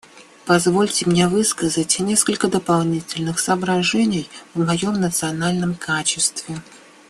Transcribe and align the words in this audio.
Позвольте 0.47 1.05
мне 1.07 1.27
высказать 1.27 1.99
несколько 1.99 2.47
дополнительных 2.47 3.37
соображений 3.37 4.27
в 4.55 4.65
моем 4.65 4.93
национальном 4.93 5.75
качестве. 5.75 6.59